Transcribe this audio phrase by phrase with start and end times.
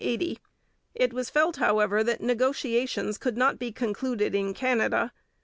[0.95, 5.13] It was felt, however, that negotiations could not be concluded in Canada.